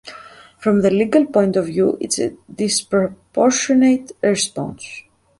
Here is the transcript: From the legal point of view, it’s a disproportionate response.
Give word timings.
From 0.57 0.81
the 0.81 0.89
legal 0.89 1.27
point 1.27 1.55
of 1.55 1.67
view, 1.67 1.95
it’s 2.01 2.17
a 2.17 2.33
disproportionate 2.51 4.11
response. 4.23 5.03